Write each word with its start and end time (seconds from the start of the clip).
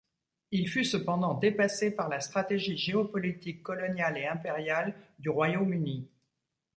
Il 0.49 0.67
fut 0.67 0.83
cependant 0.83 1.35
dépassé 1.35 1.91
par 1.91 2.09
la 2.09 2.19
stratégie 2.21 2.75
géopolitique 2.75 3.61
coloniale 3.61 4.17
et 4.17 4.25
impériale 4.25 4.95
du 5.19 5.29
Royaume-Uni. 5.29 6.09